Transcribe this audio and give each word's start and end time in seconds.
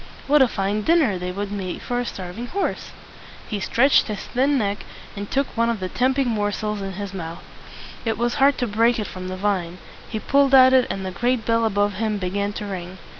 What 0.25 0.41
a 0.41 0.47
fine 0.47 0.81
dinner 0.81 1.19
they 1.19 1.31
would 1.31 1.55
be 1.55 1.77
for 1.77 1.99
a 1.99 2.05
starving 2.05 2.47
horse! 2.47 2.89
He 3.47 3.59
stretched 3.59 4.07
his 4.07 4.21
thin 4.21 4.57
neck, 4.57 4.79
and 5.15 5.29
took 5.29 5.45
one 5.55 5.69
of 5.69 5.79
the 5.79 5.89
tempting 5.89 6.27
morsels 6.27 6.81
in 6.81 6.93
his 6.93 7.13
mouth. 7.13 7.43
It 8.03 8.17
was 8.17 8.33
hard 8.41 8.57
to 8.57 8.67
break 8.67 8.97
it 8.97 9.05
from 9.05 9.27
the 9.27 9.37
vine. 9.37 9.77
He 10.09 10.19
pulled 10.19 10.55
at 10.55 10.73
it, 10.73 10.87
and 10.89 11.05
the 11.05 11.11
great 11.11 11.45
bell 11.45 11.65
above 11.65 11.93
him 11.97 12.17
began 12.17 12.51
to 12.53 12.65
ring. 12.65 12.97